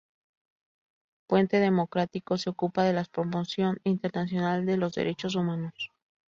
Puente 1.29 1.59
Democrático 1.59 2.35
se 2.39 2.49
ocupa 2.49 2.81
de 2.83 2.93
la 2.93 3.03
promoción 3.03 3.79
internacional 3.83 4.65
de 4.65 4.77
los 4.77 4.95
derechos 4.95 5.35
humanos. 5.35 5.91